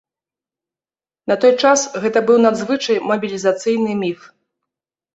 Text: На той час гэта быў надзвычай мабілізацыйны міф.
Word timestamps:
На 1.33 1.37
той 1.43 1.53
час 1.65 1.79
гэта 2.07 2.19
быў 2.31 2.37
надзвычай 2.49 2.97
мабілізацыйны 3.13 3.91
міф. 4.05 4.19